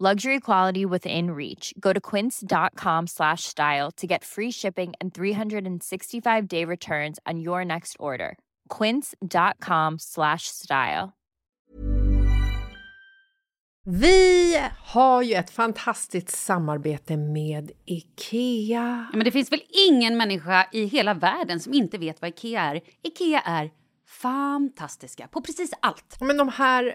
Luxury 0.00 0.40
quality 0.40 0.84
within 0.84 1.30
reach. 1.30 1.72
Go 1.78 1.92
to 1.92 2.00
quince.com 2.00 3.06
slash 3.06 3.44
style 3.44 3.90
to 3.96 4.06
get 4.06 4.24
free 4.24 4.50
shipping 4.50 4.94
and 5.00 5.14
365 5.14 6.48
day 6.48 6.64
returns 6.64 7.18
on 7.24 7.38
your 7.38 7.64
next 7.64 7.96
order. 8.00 8.36
Quince.com 8.68 9.98
slash 9.98 10.48
style. 10.48 11.12
Vi 13.84 14.58
har 14.78 15.22
ju 15.22 15.34
ett 15.34 15.50
fantastiskt 15.50 16.30
samarbete 16.30 17.16
med 17.16 17.70
IKEA. 17.84 19.06
Ja, 19.12 19.16
men 19.16 19.24
det 19.24 19.30
finns 19.30 19.52
väl 19.52 19.62
ingen 19.88 20.16
människa 20.16 20.68
i 20.72 20.84
hela 20.84 21.14
världen 21.14 21.60
som 21.60 21.74
inte 21.74 21.98
vet 21.98 22.20
vad 22.20 22.28
IKEA 22.28 22.62
är. 22.62 22.80
IKEA 23.02 23.40
är 23.40 23.70
fantastiska 24.22 25.28
på 25.28 25.40
precis 25.40 25.72
allt. 25.80 26.16
Men 26.20 26.36
de 26.36 26.48
här 26.48 26.94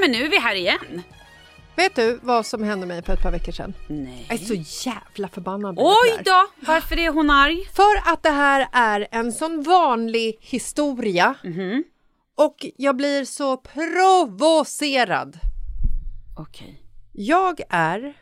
Men 0.00 0.12
nu 0.12 0.24
är 0.24 0.30
vi 0.30 0.38
här 0.38 0.54
igen. 0.54 1.02
Vet 1.76 1.96
du 1.96 2.18
vad 2.22 2.46
som 2.46 2.62
hände 2.62 2.86
mig 2.86 3.02
för 3.02 3.12
ett 3.12 3.22
par 3.22 3.30
veckor 3.30 3.52
sedan? 3.52 3.74
Nej. 3.88 4.26
Jag 4.28 4.40
är 4.40 4.44
så 4.44 4.88
jävla 4.88 5.28
förbannad. 5.28 5.74
Oj 5.78 6.22
då! 6.24 6.46
Varför 6.66 6.98
är 6.98 7.10
hon 7.10 7.30
arg? 7.30 7.64
För 7.74 8.12
att 8.12 8.22
det 8.22 8.30
här 8.30 8.68
är 8.72 9.08
en 9.10 9.32
sån 9.32 9.62
vanlig 9.62 10.36
historia. 10.40 11.34
Mm 11.44 11.58
-hmm. 11.58 11.82
Och 12.34 12.66
jag 12.76 12.96
blir 12.96 13.24
så 13.24 13.56
provocerad. 13.56 15.38
Okej. 16.38 16.66
Okay. 16.66 16.76
Jag 17.12 17.60
är, 17.68 18.14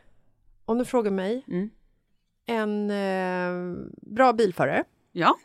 om 0.65 0.79
du 0.79 0.85
frågar 0.85 1.11
mig, 1.11 1.45
mm. 1.49 1.71
en 2.47 2.91
eh, 2.91 3.87
bra 4.15 4.33
bilförare. 4.33 4.85
Ja. 5.13 5.39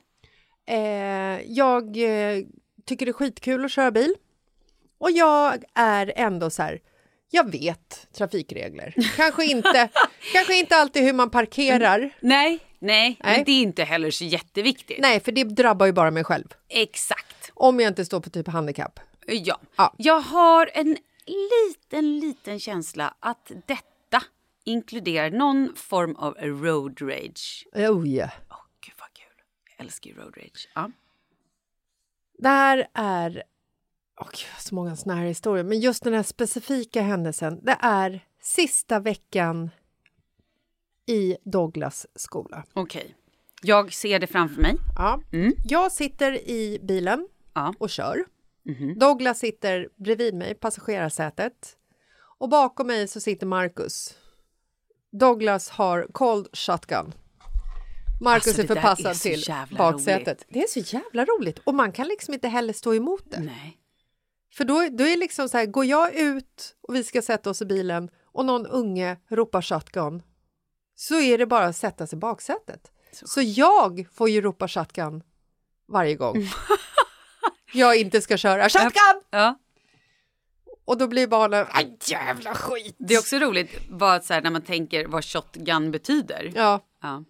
Eh, 0.68 1.42
jag 1.46 1.84
eh, 1.84 2.44
tycker 2.86 3.06
det 3.06 3.10
är 3.10 3.14
skitkul 3.14 3.66
att 3.66 3.72
köra 3.72 3.92
bil. 3.92 4.16
Och 5.04 5.12
jag 5.12 5.64
är 5.74 6.14
ändå 6.16 6.50
så 6.50 6.64
här, 6.64 6.80
jag 7.30 7.52
vet 7.52 8.08
trafikregler. 8.14 8.96
Kanske 9.16 9.46
inte, 9.46 9.90
kanske 10.34 10.60
inte 10.60 10.76
alltid 10.76 11.04
hur 11.04 11.14
man 11.14 11.30
parkerar. 11.30 12.00
Nej, 12.00 12.60
nej, 12.80 13.18
nej, 13.24 13.36
men 13.36 13.44
det 13.44 13.52
är 13.52 13.62
inte 13.62 13.84
heller 13.84 14.12
så 14.12 14.24
jätteviktigt. 14.24 15.00
Nej, 15.02 15.20
för 15.20 15.32
det 15.32 15.44
drabbar 15.44 15.86
ju 15.86 15.92
bara 15.92 16.12
mig 16.12 16.24
själv. 16.24 16.48
Exakt. 16.70 17.52
Om 17.54 17.80
jag 17.80 17.88
inte 17.92 18.06
står 18.06 18.20
på 18.20 18.30
typ 18.30 18.48
handikapp. 18.48 19.00
Ja. 19.26 19.60
ja. 19.76 19.94
Jag 19.98 20.20
har 20.20 20.70
en 20.74 20.98
liten, 21.26 22.20
liten 22.20 22.60
känsla 22.60 23.14
att 23.20 23.52
detta 23.66 24.24
inkluderar 24.64 25.32
någon 25.32 25.74
form 25.76 26.16
av 26.16 26.34
road 26.34 27.02
rage. 27.02 27.68
Oh 27.74 28.08
yeah. 28.08 28.32
Åh, 28.50 28.58
oh, 28.58 28.64
gud 28.82 28.96
vad 29.00 29.14
kul. 29.14 29.44
Jag 29.78 29.86
älskar 29.86 30.10
ju 30.10 30.16
road 30.16 30.38
rage. 30.38 30.70
Ja. 30.76 30.92
Det 32.38 32.50
här 32.50 32.88
är 32.94 33.44
Gud, 34.32 34.62
så 34.62 34.76
många 34.76 34.96
såna 34.96 35.16
här 35.16 35.26
historier. 35.26 35.64
Men 35.64 35.80
just 35.80 36.04
den 36.04 36.14
här 36.14 36.24
specifika 36.24 37.02
händelsen, 37.02 37.60
det 37.64 37.78
är 37.80 38.26
sista 38.42 39.00
veckan 39.00 39.70
i 41.06 41.38
Douglas 41.44 42.08
skola. 42.16 42.64
Okej. 42.74 43.16
Jag 43.62 43.94
ser 43.94 44.20
det 44.20 44.28
framför 44.28 44.62
mig. 44.62 44.76
Ja. 44.96 45.22
Jag 45.66 45.92
sitter 45.92 46.50
i 46.50 46.80
bilen 46.84 47.28
Ja. 47.54 47.74
och 47.78 47.90
kör. 47.90 48.26
Douglas 49.00 49.40
sitter 49.40 49.90
bredvid 49.96 50.34
mig, 50.34 50.56
passagerarsätet. 50.56 51.78
Och 52.38 52.50
bakom 52.50 52.88
mig 52.88 53.08
så 53.08 53.20
sitter 53.20 53.46
Marcus. 53.48 54.18
Douglas 55.12 55.70
har 55.70 56.08
cold 56.12 56.48
shotgun. 56.54 57.14
Marcus 58.22 58.48
Alltså, 58.48 58.62
är 58.62 58.68
förpassad 58.68 59.12
är 59.12 59.16
till 59.16 59.78
baksätet. 59.78 60.46
Det 60.50 60.64
är 60.64 60.68
så 60.68 60.80
jävla 60.96 61.26
roligt 61.26 61.60
och 61.60 61.76
man 61.76 61.92
kan 61.92 62.08
liksom 62.08 62.34
inte 62.34 62.48
heller 62.48 62.74
stå 62.74 62.94
emot 62.94 63.32
det. 63.32 63.40
Nej. 63.40 63.78
För 64.54 64.64
då, 64.66 64.88
då 64.92 65.04
är 65.04 65.18
liksom 65.18 65.50
så 65.50 65.58
här, 65.58 65.66
går 65.66 65.86
jag 65.86 66.14
ut 66.16 66.76
och 66.82 66.96
vi 66.96 67.04
ska 67.04 67.22
sätta 67.22 67.50
oss 67.50 67.62
i 67.62 67.66
bilen 67.66 68.10
och 68.26 68.46
någon 68.46 68.68
unge 68.68 69.18
ropar 69.30 69.62
shotgun 69.62 70.24
så 70.96 71.20
är 71.20 71.38
det 71.38 71.46
bara 71.46 71.66
att 71.66 71.76
sätta 71.76 72.08
sig 72.08 72.18
i 72.18 72.20
baksätet. 72.20 72.92
Så, 73.12 73.42
jag 73.42 74.08
får 74.14 74.30
ju 74.30 74.42
ropa 74.42 74.68
shotgun 74.68 75.24
varje 75.88 76.16
gång 76.16 76.36
jag 77.74 77.96
inte 77.98 78.22
ska 78.22 78.38
köra 78.38 78.70
shotgun! 78.70 79.22
Ja. 79.30 79.60
Och 80.86 80.98
då 80.98 81.08
blir 81.08 81.28
barnen, 81.28 81.66
aj 81.70 81.98
jävla 82.06 82.54
skit! 82.56 82.96
Det 83.00 83.14
är 83.14 83.20
också 83.20 83.36
roligt 83.36 83.70
vad, 83.90 84.24
så 84.24 84.34
här, 84.34 84.42
när 84.42 84.52
man 84.52 84.62
tänker 84.62 85.08
vad 85.08 85.26
shotgun 85.26 85.92
betyder. 85.92 86.52
Ja, 86.56 86.86
Ja. 87.02 87.24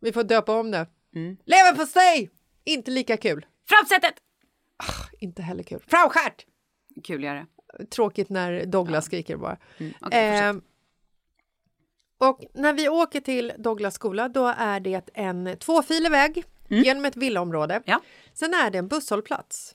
vi 0.00 0.12
får 0.12 0.22
döpa 0.24 0.60
om 0.60 0.70
det. 0.70 0.86
Leverpastej! 1.44 2.30
Inte 2.64 2.90
lika 2.90 3.16
kul. 3.16 3.46
Framsätet! 3.68 4.14
Inte 5.18 5.42
heller 5.42 5.62
kul. 5.62 5.82
Framskärt! 5.86 6.46
Kuligare. 7.04 7.46
Tråkigt 7.90 8.28
när 8.28 8.66
Douglas 8.66 9.04
skriker 9.04 9.36
bara. 9.36 9.56
Mm. 9.78 9.92
okej, 10.00 10.30
fortsätt. 10.40 10.54
Eh, 10.54 12.28
och 12.28 12.44
när 12.54 12.72
vi 12.72 12.88
åker 12.88 13.20
till 13.20 13.52
Douglas 13.58 13.94
skola 13.94 14.28
då 14.28 14.54
är 14.58 14.80
det 14.80 15.08
en 15.14 15.56
tvåfilig 15.58 16.10
väg 16.10 16.44
genom 16.68 17.04
ett 17.04 17.16
villaområde. 17.16 17.74
Mm. 17.74 17.84
Ja. 17.86 18.00
Sen 18.34 18.54
är 18.54 18.70
det 18.70 18.78
en 18.78 18.88
busshållplats. 18.88 19.74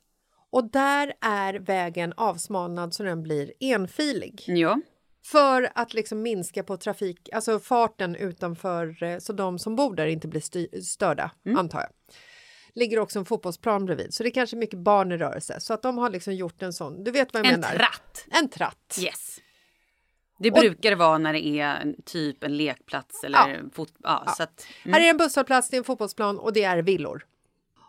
Och 0.49 0.71
där 0.71 1.13
är 1.21 1.53
vägen 1.53 2.13
avsmalnad 2.17 2.93
så 2.93 3.03
den 3.03 3.23
blir 3.23 3.53
enfilig. 3.59 4.43
Ja. 4.47 4.79
För 5.25 5.69
att 5.75 5.93
liksom 5.93 6.21
minska 6.21 6.63
på 6.63 6.77
trafik, 6.77 7.29
alltså 7.33 7.59
farten 7.59 8.15
utanför 8.15 9.03
eh, 9.03 9.17
så 9.17 9.33
de 9.33 9.59
som 9.59 9.75
bor 9.75 9.95
där 9.95 10.07
inte 10.07 10.27
blir 10.27 10.81
störda, 10.81 11.31
Mm. 11.45 11.57
antar 11.57 11.79
jag. 11.79 11.89
Ligger 12.73 12.99
också 12.99 13.19
en 13.19 13.25
fotbollsplan 13.25 13.85
bredvid, 13.85 14.13
så 14.13 14.23
det 14.23 14.29
är 14.29 14.31
kanske 14.31 14.55
mycket 14.55 14.79
barn 14.79 15.11
i 15.11 15.17
rörelse. 15.17 15.59
Så 15.59 15.73
att 15.73 15.81
de 15.81 15.97
har 15.97 16.09
liksom 16.09 16.33
gjort 16.33 16.61
en 16.61 16.73
sån, 16.73 17.03
du 17.03 17.11
vet 17.11 17.33
vad 17.33 17.45
jag 17.45 17.53
En 17.53 17.59
menar? 17.59 17.75
tratt. 17.75 18.25
En 18.31 18.49
tratt. 18.49 18.97
Yes. 19.01 19.39
Det 20.39 20.51
brukar 20.51 20.89
det 20.89 20.95
vara 20.95 21.17
när 21.17 21.33
det 21.33 21.45
är 21.45 21.75
en, 21.81 21.95
typ 22.05 22.43
en 22.43 22.57
lekplats 22.57 23.23
eller 23.23 23.73
fot... 23.73 23.93
Ja, 24.03 24.33
så 24.37 24.43
att... 24.43 24.65
Här 24.85 25.01
är 25.01 25.09
en 25.09 25.17
busshållplats, 25.17 25.69
det 25.69 25.75
är 25.75 25.77
en 25.77 25.83
fotbollsplan 25.83 26.39
och 26.39 26.53
det 26.53 26.63
är 26.63 26.77
villor. 26.81 27.25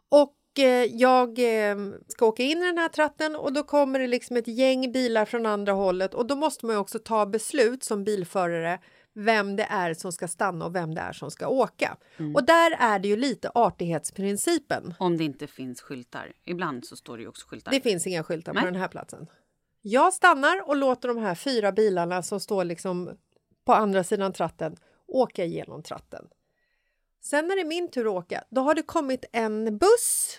Och 0.09 0.59
eh, 0.59 0.85
jag 0.85 1.39
eh, 1.39 1.77
ska 2.09 2.27
åka 2.27 2.43
in 2.43 2.59
i 2.59 2.67
den 2.67 2.79
här 2.79 2.89
tratten 2.89 3.37
och 3.37 3.53
då 3.53 3.63
kommer 3.63 3.99
det 3.99 4.07
liksom 4.07 4.37
ett 4.37 4.49
gäng 4.49 4.93
bilar 4.93 5.25
från 5.25 5.47
andra 5.47 5.73
hållet 5.73 6.15
och 6.15 6.27
då 6.27 6.37
måste 6.37 6.67
man 6.67 6.75
ju 6.75 6.81
också 6.81 6.99
ta 6.99 7.27
beslut 7.27 7.85
som 7.85 8.05
bilförare 8.05 8.79
vem 9.19 9.57
det 9.57 9.63
är 9.63 9.95
som 9.95 10.13
ska 10.13 10.29
stanna 10.29 10.65
och 10.65 10.75
vem 10.75 10.95
det 10.95 11.01
är 11.01 11.13
som 11.13 11.31
ska 11.31 11.49
åka. 11.49 11.97
Och 12.35 12.45
där 12.45 12.77
är 12.79 12.99
det 12.99 13.09
ju 13.09 13.17
lite 13.17 13.51
artighetsprincipen. 13.55 14.95
Om 14.99 15.17
det 15.17 15.25
inte 15.25 15.47
finns 15.47 15.81
skyltar. 15.81 16.33
Ibland 16.45 16.87
så 16.87 16.97
står 16.97 17.17
det 17.17 17.23
ju 17.23 17.29
också 17.29 17.47
skyltar. 17.47 17.73
Det 17.73 17.81
finns 17.81 18.07
inga 18.07 18.25
skyltar 18.25 18.53
på 18.53 18.61
Nej. 18.61 18.65
den 18.65 18.81
här 18.81 18.89
platsen. 18.89 19.27
Jag 19.83 20.13
stannar 20.13 20.69
och 20.69 20.77
låter 20.77 21.09
de 21.09 21.19
här 21.19 21.35
fyra 21.35 21.73
bilarna 21.73 22.23
som 22.23 22.41
står 22.41 22.65
liksom 22.65 23.11
på 23.65 23.73
andra 23.75 24.05
sidan 24.05 24.33
tratten 24.33 24.77
åka 25.07 25.45
igenom 25.45 25.83
tratten. 25.83 26.29
Sen 27.23 27.49
när 27.49 27.57
det 27.57 27.63
är 27.63 27.67
min 27.67 27.91
tur 27.91 28.07
att 28.07 28.25
åka, 28.25 28.45
då 28.51 28.61
har 28.61 28.75
det 28.75 28.83
kommit 28.83 29.25
en 29.33 29.79
buss 29.79 30.39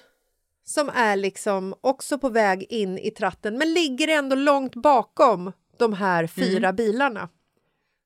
som 0.63 0.89
är 0.89 1.15
liksom 1.15 1.75
också 1.81 2.19
på 2.19 2.29
väg 2.29 2.65
in 2.69 2.97
i 2.97 3.11
tratten 3.11 3.57
men 3.57 3.73
ligger 3.73 4.07
ändå 4.07 4.35
långt 4.35 4.75
bakom 4.75 5.51
de 5.77 5.93
här 5.93 6.27
fyra 6.27 6.73
bilarna. 6.73 7.29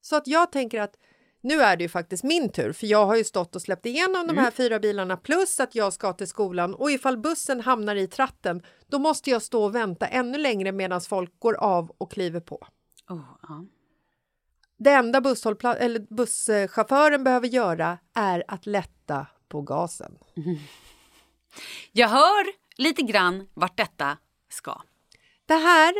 Så 0.03 0.15
att 0.15 0.27
jag 0.27 0.51
tänker 0.51 0.81
att 0.81 0.97
nu 1.41 1.61
är 1.61 1.77
det 1.77 1.83
ju 1.83 1.89
faktiskt 1.89 2.23
min 2.23 2.49
tur 2.49 2.73
för 2.73 2.87
jag 2.87 3.05
har 3.05 3.15
ju 3.15 3.23
stått 3.23 3.55
och 3.55 3.61
släppt 3.61 3.85
igenom 3.85 4.27
de 4.27 4.37
här 4.37 4.51
fyra 4.51 4.79
bilarna 4.79 5.17
plus 5.17 5.59
att 5.59 5.75
jag 5.75 5.93
ska 5.93 6.13
till 6.13 6.27
skolan 6.27 6.75
och 6.75 6.91
ifall 6.91 7.17
bussen 7.17 7.61
hamnar 7.61 7.95
i 7.95 8.07
tratten 8.07 8.63
då 8.87 8.99
måste 8.99 9.29
jag 9.29 9.41
stå 9.41 9.63
och 9.63 9.75
vänta 9.75 10.07
ännu 10.07 10.37
längre 10.37 10.71
medan 10.71 11.01
folk 11.01 11.39
går 11.39 11.53
av 11.53 11.95
och 11.97 12.11
kliver 12.11 12.39
på. 12.39 12.67
Oh, 13.09 13.37
ja. 13.41 13.65
Det 14.77 14.91
enda 14.91 15.17
eller 15.17 16.13
busschauffören 16.13 17.23
behöver 17.23 17.47
göra 17.47 17.97
är 18.13 18.43
att 18.47 18.65
lätta 18.65 19.27
på 19.47 19.61
gasen. 19.61 20.17
Jag 21.91 22.09
hör 22.09 22.45
lite 22.77 23.01
grann 23.01 23.47
vart 23.53 23.77
detta 23.77 24.17
ska. 24.49 24.81
Det 25.45 25.53
här 25.53 25.93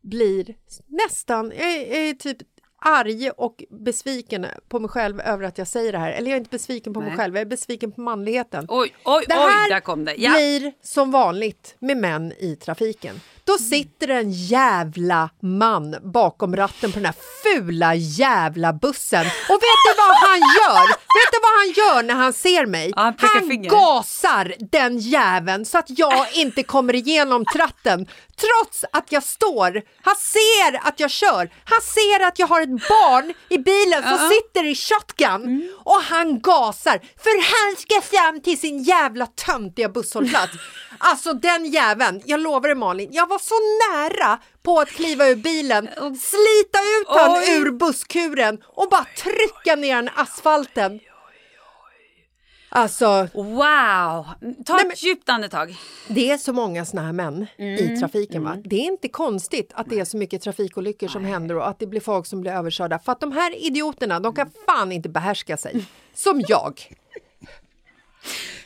blir 0.00 0.56
nästan, 0.86 1.52
jag 1.56 1.72
är, 1.72 1.94
jag 1.94 2.08
är 2.08 2.14
typ 2.14 2.38
arg 2.84 3.30
och 3.30 3.64
besviken 3.70 4.46
på 4.68 4.78
mig 4.78 4.88
själv 4.90 5.20
över 5.20 5.44
att 5.44 5.58
jag 5.58 5.68
säger 5.68 5.92
det 5.92 5.98
här. 5.98 6.10
Eller 6.12 6.30
jag 6.30 6.36
är 6.36 6.38
inte 6.40 6.50
besviken 6.50 6.94
på 6.94 7.00
mig 7.00 7.08
Nej. 7.08 7.18
själv, 7.18 7.34
jag 7.34 7.40
är 7.40 7.46
besviken 7.46 7.92
på 7.92 8.00
manligheten. 8.00 8.66
Oj, 8.68 8.94
oj, 9.04 9.24
Det 9.28 9.34
oj, 9.34 9.40
här 9.40 9.68
där 9.70 9.80
kom 9.80 10.04
det. 10.04 10.14
Ja. 10.14 10.30
blir 10.34 10.72
som 10.82 11.10
vanligt 11.10 11.74
med 11.78 11.96
män 11.96 12.32
i 12.38 12.56
trafiken. 12.56 13.20
Då 13.44 13.58
sitter 13.58 14.08
en 14.08 14.32
jävla 14.32 15.30
man 15.42 15.96
bakom 16.12 16.56
ratten 16.56 16.92
på 16.92 16.98
den 16.98 17.06
här 17.06 17.14
fula 17.42 17.94
jävla 17.94 18.72
bussen. 18.72 19.26
Och 19.48 19.54
vet 19.54 19.80
du 19.88 19.94
vad 19.96 20.16
han 20.16 20.38
gör? 20.38 20.86
Vet 20.88 21.32
du 21.32 21.38
vad 21.42 21.52
han 21.58 21.70
gör 21.76 22.02
när 22.02 22.14
han 22.14 22.32
ser 22.32 22.66
mig? 22.66 22.92
Ja, 22.96 23.02
han 23.02 23.14
han 23.18 23.48
finger. 23.48 23.70
gasar 23.70 24.54
den 24.70 24.98
jäveln 24.98 25.64
så 25.64 25.78
att 25.78 25.98
jag 25.98 26.26
inte 26.34 26.62
kommer 26.62 26.94
igenom 26.94 27.44
tratten. 27.44 28.06
Trots 28.36 28.84
att 28.92 29.12
jag 29.12 29.22
står. 29.22 29.82
Han 30.02 30.14
ser 30.16 30.88
att 30.88 31.00
jag 31.00 31.10
kör. 31.10 31.50
Han 31.64 31.80
ser 31.80 32.26
att 32.26 32.38
jag 32.38 32.46
har 32.46 32.60
ett 32.60 32.88
barn 32.88 33.32
i 33.48 33.58
bilen 33.58 34.02
som 34.02 34.28
sitter 34.30 34.64
i 34.64 34.74
shotgun 34.74 35.72
och 35.84 36.00
han 36.02 36.40
gasar 36.40 36.98
för 37.22 37.36
han 37.54 37.76
ska 37.76 38.16
fram 38.16 38.40
till 38.40 38.58
sin 38.60 38.82
jävla 38.82 39.26
töntiga 39.26 39.88
busshållplats. 39.88 40.52
Alltså 41.04 41.32
den 41.32 41.64
jäveln, 41.64 42.22
jag 42.24 42.40
lovar 42.40 42.68
dig 42.68 42.74
Malin, 42.74 43.08
jag 43.12 43.28
var 43.32 43.38
så 43.38 43.54
nära 43.92 44.38
på 44.62 44.80
att 44.80 44.88
kliva 44.88 45.28
ur 45.28 45.36
bilen, 45.36 45.88
slita 46.20 46.78
ut 47.00 47.06
han 47.08 47.30
Oj. 47.30 47.56
ur 47.56 47.70
busskuren 47.70 48.62
och 48.64 48.88
bara 48.90 49.06
trycka 49.16 49.76
ner 49.76 49.96
den 49.96 50.06
i 50.06 50.10
asfalten. 50.16 51.00
Alltså, 52.74 53.28
Wow! 53.34 54.26
Ta 54.66 54.76
Nej, 54.76 54.86
ett 54.92 55.02
djupt 55.02 55.28
andetag. 55.28 55.76
det 56.08 56.30
är 56.30 56.38
så 56.38 56.52
många 56.52 56.84
såna 56.84 57.02
här 57.02 57.12
män 57.12 57.46
Mm, 57.58 57.74
i 57.74 58.00
trafiken. 58.00 58.44
Va? 58.44 58.56
Det 58.64 58.76
är 58.76 58.84
inte 58.84 59.08
konstigt 59.08 59.70
att 59.74 59.88
det 59.90 60.00
är 60.00 60.04
så 60.04 60.16
mycket 60.16 60.42
trafikolyckor 60.42 61.08
som 61.08 61.24
händer 61.24 61.56
och 61.56 61.68
att 61.68 61.78
det 61.78 61.86
blir 61.86 62.00
folk 62.00 62.26
som 62.26 62.40
blir 62.40 62.52
överkörda. 62.52 62.98
För 62.98 63.12
att 63.12 63.20
de 63.20 63.32
här 63.32 63.66
idioterna, 63.66 64.20
de 64.20 64.34
kan 64.34 64.50
fan 64.66 64.92
inte 64.92 65.08
behärska 65.08 65.56
sig. 65.56 65.84
Som 66.14 66.42
jag. 66.48 66.88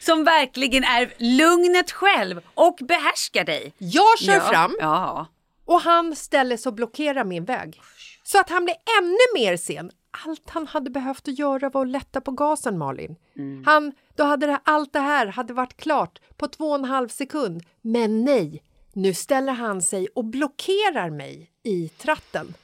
Som 0.06 0.24
verkligen 0.24 0.84
är 0.84 1.12
lugnet 1.18 1.92
själv 1.92 2.40
och 2.54 2.78
behärskar 2.82 3.44
dig. 3.44 3.72
Jag 3.78 4.18
kör 4.18 4.34
ja. 4.34 4.40
fram 4.40 4.76
Ja. 4.80 5.26
och 5.64 5.80
han 5.80 6.16
ställer 6.16 6.56
sig 6.56 6.70
och 6.70 6.74
blockerar 6.74 7.24
min 7.24 7.44
väg. 7.44 7.80
Så 8.24 8.40
att 8.40 8.50
han 8.50 8.64
blir 8.64 8.76
ännu 9.00 9.18
mer 9.34 9.56
sen. 9.56 9.90
Allt 10.26 10.50
han 10.50 10.66
hade 10.66 10.90
behövt 10.90 11.28
att 11.28 11.38
göra 11.38 11.70
var 11.70 11.82
att 11.82 11.88
lätta 11.88 12.20
på 12.20 12.30
gasen, 12.30 12.78
Malin. 12.78 13.16
Han, 13.64 13.92
då 14.16 14.24
hade 14.24 14.46
det, 14.46 14.60
allt 14.64 14.92
det 14.92 15.00
här 15.00 15.26
hade 15.26 15.54
varit 15.54 15.76
klart 15.76 16.20
på 16.36 16.48
två 16.48 16.68
och 16.68 16.74
en 16.74 16.84
halv 16.84 17.08
sekund. 17.08 17.62
Men 17.82 18.24
nej, 18.24 18.62
nu 18.92 19.14
ställer 19.14 19.52
han 19.52 19.82
sig 19.82 20.08
och 20.14 20.24
blockerar 20.24 21.10
mig 21.10 21.50
i 21.62 21.88
tratten. 21.88 22.54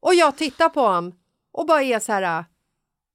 Och 0.00 0.14
jag 0.14 0.36
tittar 0.36 0.68
på 0.68 0.80
honom 0.80 1.14
och 1.52 1.66
bara 1.66 1.82
är 1.82 1.98
så 1.98 2.12
här... 2.12 2.44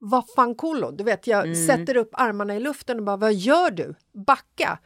Vad 0.04 0.28
fan 0.36 0.54
kollo? 0.54 0.90
Du 0.90 1.04
vet, 1.04 1.26
jag 1.26 1.56
sätter 1.56 1.96
upp 1.96 2.10
armarna 2.12 2.56
i 2.56 2.60
luften 2.60 2.98
och 2.98 3.04
bara, 3.04 3.16
vad 3.16 3.34
gör 3.34 3.70
du? 3.70 3.94
Backa! 4.26 4.78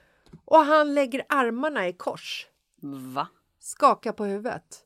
Och 0.44 0.58
han 0.58 0.94
lägger 0.94 1.23
armarna 1.28 1.88
i 1.88 1.92
kors 1.92 2.46
Va? 3.14 3.28
skakar 3.61 4.12
på 4.12 4.25
huvudet. 4.25 4.86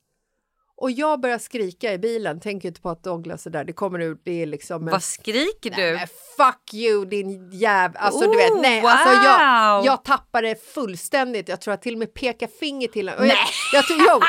Och 0.80 0.90
jag 0.90 1.20
börjar 1.20 1.38
skrika 1.38 1.92
i 1.92 1.98
bilen, 1.98 2.40
tänker 2.40 2.68
inte 2.68 2.80
på 2.80 2.90
att 2.90 3.04
Douglas 3.04 3.46
är 3.46 3.50
där, 3.50 3.64
det 3.64 3.72
kommer 3.72 3.98
ut, 3.98 4.20
det 4.24 4.42
är 4.42 4.46
liksom... 4.46 4.86
Vad 4.86 5.02
skriker 5.02 5.70
du? 5.70 5.94
Nej, 5.96 6.06
fuck 6.36 6.74
you 6.74 7.04
din 7.04 7.50
jäv... 7.52 7.92
Alltså 7.94 8.30
du 8.30 8.36
vet, 8.36 8.50
Oh, 8.50 8.60
nej, 8.60 8.80
alltså 8.80 9.08
jag, 9.08 9.74
wow. 9.76 9.86
jag 9.86 10.04
tappar 10.04 10.42
det 10.42 10.64
fullständigt. 10.74 11.48
Jag 11.48 11.60
tror 11.60 11.72
jag 11.72 11.82
till 11.82 11.92
och 11.94 11.98
med 11.98 12.14
pekar 12.14 12.46
finger 12.60 12.88
till 12.88 13.08
honom. 13.08 13.22
Och 13.22 13.26
Jag, 13.26 13.36
jag, 13.72 13.86
tror, 13.86 13.98
jo, 14.08 14.20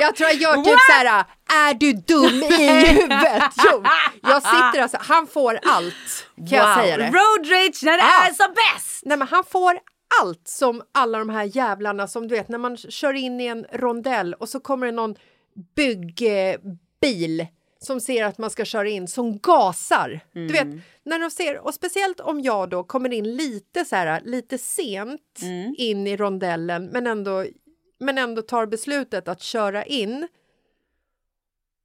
jag 0.00 0.16
tror 0.16 0.28
jag 0.30 0.36
gör 0.40 0.56
typ 0.56 0.78
så 0.90 0.92
här, 0.92 1.24
är 1.68 1.74
du 1.74 1.92
dum 1.92 2.42
i 2.42 2.86
huvudet? 2.88 3.42
Jo, 3.72 3.82
jag 4.22 4.42
sitter 4.42 4.82
alltså, 4.82 4.98
han 5.00 5.26
får 5.26 5.58
allt, 5.62 6.26
kan 6.36 6.58
jag 6.58 6.78
säga 6.78 6.96
det. 6.96 7.04
Road 7.06 7.46
rage 7.50 7.80
när 7.84 7.92
det 7.96 8.02
Ja. 8.02 8.26
är 8.26 8.32
som 8.32 8.54
bäst! 8.74 9.02
Nej 9.04 9.16
men 9.18 9.28
han 9.28 9.44
får 9.44 9.78
allt 10.22 10.48
som 10.48 10.82
alla 10.94 11.18
de 11.18 11.28
här 11.30 11.56
jävlarna 11.56 12.06
som 12.08 12.28
du 12.28 12.34
vet 12.34 12.48
när 12.48 12.58
man 12.58 12.76
kör 12.76 13.12
in 13.12 13.40
i 13.40 13.46
en 13.46 13.66
rondell 13.72 14.34
och 14.34 14.48
så 14.48 14.60
kommer 14.60 14.86
det 14.86 14.92
någon 14.92 15.14
byggbil 15.74 17.46
som 17.78 18.00
ser 18.00 18.24
att 18.24 18.38
man 18.38 18.50
ska 18.50 18.64
köra 18.64 18.88
in 18.88 19.08
som 19.08 19.38
gasar. 19.38 20.20
Du 20.32 20.52
vet, 20.52 20.68
när 21.02 21.18
de 21.18 21.30
ser, 21.30 21.58
och 21.58 21.74
speciellt 21.74 22.20
om 22.20 22.40
jag 22.40 22.70
då 22.70 22.84
kommer 22.84 23.12
in 23.12 23.36
lite 23.36 23.84
så 23.84 23.96
här, 23.96 24.20
lite 24.24 24.58
sent 24.58 25.40
in 25.76 26.06
i 26.06 26.16
rondellen 26.16 26.86
men 26.86 27.06
ändå, 27.06 27.46
men 27.98 28.18
ändå 28.18 28.42
tar 28.42 28.66
beslutet 28.66 29.28
att 29.28 29.42
köra 29.42 29.84
in. 29.84 30.28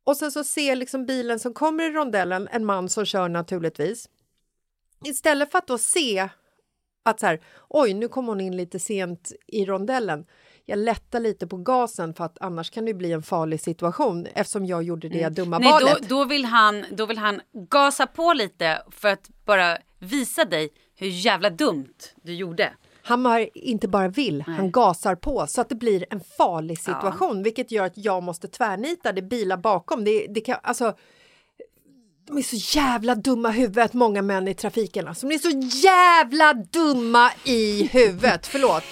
Och 0.03 0.17
sen 0.17 0.31
så 0.31 0.43
ser 0.43 0.75
liksom 0.75 1.05
bilen 1.05 1.39
som 1.39 1.53
kommer 1.53 1.83
i 1.83 1.93
rondellen, 1.93 2.47
en 2.51 2.65
man 2.65 2.89
som 2.89 3.05
kör 3.05 3.29
naturligtvis. 3.29 4.09
Istället 5.05 5.51
för 5.51 5.57
att 5.57 5.67
då 5.67 5.77
se 5.77 6.29
att 7.03 7.19
så 7.19 7.25
här, 7.25 7.41
oj, 7.69 7.93
nu 7.93 8.07
kom 8.07 8.27
hon 8.27 8.41
in 8.41 8.57
lite 8.57 8.79
sent 8.79 9.31
i 9.47 9.65
rondellen. 9.65 10.25
Jag 10.65 10.79
lättar 10.79 11.19
lite 11.19 11.47
på 11.47 11.57
gasen 11.57 12.13
för 12.13 12.23
att 12.23 12.37
annars 12.41 12.69
kan 12.69 12.85
det 12.85 12.93
bli 12.93 13.11
en 13.11 13.23
farlig 13.23 13.61
situation 13.61 14.27
eftersom 14.33 14.65
jag 14.65 14.83
gjorde 14.83 15.09
det 15.09 15.29
dumma 15.29 15.59
Nej, 15.59 15.71
valet. 15.71 15.97
då, 16.01 16.15
då, 16.15 16.25
vill 16.25 16.45
han, 16.45 16.85
då 16.91 17.05
vill 17.05 17.17
han 17.17 17.41
gasa 17.69 18.07
på 18.07 18.33
lite 18.33 18.81
för 18.91 19.07
att 19.07 19.29
bara 19.45 19.77
visa 19.99 20.45
dig 20.45 20.69
hur 20.95 21.07
jävla 21.07 21.49
dumt 21.49 21.93
du 22.23 22.33
gjorde. 22.33 22.73
Han 23.01 23.25
har 23.25 23.49
inte 23.53 23.87
bara 23.87 24.07
vill, 24.07 24.41
han 24.41 24.71
gasar 24.71 25.15
på 25.15 25.47
så 25.47 25.61
att 25.61 25.69
det 25.69 25.75
blir 25.75 26.05
en 26.09 26.21
farlig 26.37 26.79
situation 26.79 27.43
vilket 27.43 27.71
gör 27.71 27.85
att 27.85 27.97
jag 27.97 28.23
måste 28.23 28.47
tvärnita, 28.47 29.11
det 29.11 29.21
bilar 29.21 29.57
bakom. 29.57 30.03
Det, 30.03 30.27
det 30.29 30.41
kan, 30.41 30.57
alltså, 30.63 30.93
de 32.27 32.37
är 32.37 32.41
så 32.41 32.77
jävla 32.77 33.15
dumma 33.15 33.49
i 33.49 33.51
huvudet, 33.51 33.93
många 33.93 34.21
män 34.21 34.47
i 34.47 34.53
trafiken. 34.53 35.07
Alltså, 35.07 35.27
de 35.27 35.35
är 35.35 35.39
så 35.39 35.77
jävla 35.87 36.53
dumma 36.53 37.31
i 37.43 37.83
huvudet. 37.83 38.47
Förlåt. 38.47 38.83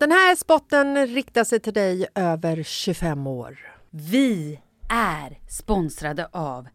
Den 0.00 0.12
här 0.12 0.36
spotten 0.36 1.06
riktar 1.06 1.44
sig 1.44 1.60
till 1.60 1.72
dig 1.72 2.06
över 2.14 2.62
25 2.62 3.26
år. 3.26 3.58
Vi 3.90 4.60
är 4.88 5.38
sponsrade 5.48 6.28
av 6.32 6.68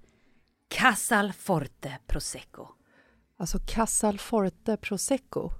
Casalforte 0.69 1.97
Prosecco. 2.07 2.67
Alltså 3.39 3.57
Casalforte 3.67 4.77
Prosecco 4.77 5.51